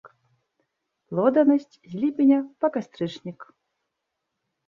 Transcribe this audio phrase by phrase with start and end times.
[1.09, 3.39] Плоданасіць з ліпеня па кастрычнік.